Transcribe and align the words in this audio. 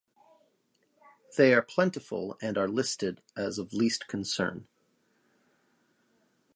They 1.37 1.53
are 1.53 1.61
plentiful 1.61 2.35
and 2.41 2.57
are 2.57 2.67
listed 2.67 3.21
as 3.37 3.59
of 3.59 3.71
Least 3.71 4.07
Concern. 4.07 4.67